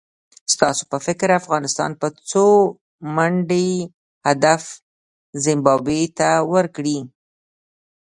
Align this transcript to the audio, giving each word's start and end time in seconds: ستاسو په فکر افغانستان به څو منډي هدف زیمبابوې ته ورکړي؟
ستاسو 0.53 0.83
په 0.91 0.97
فکر 1.05 1.29
افغانستان 1.41 1.91
به 1.99 2.07
څو 2.31 2.45
منډي 3.15 3.69
هدف 4.27 4.63
زیمبابوې 5.43 6.03
ته 6.17 6.29
ورکړي؟ 6.53 6.97